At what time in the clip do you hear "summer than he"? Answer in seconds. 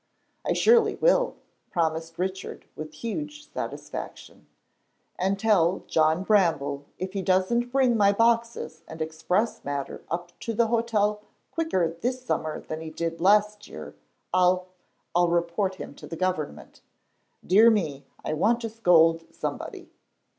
12.25-12.89